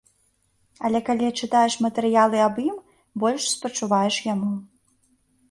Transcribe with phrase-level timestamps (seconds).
[0.87, 2.77] Але калі чытаеш матэрыялы аб ім,
[3.25, 4.53] больш спачуваеш яму.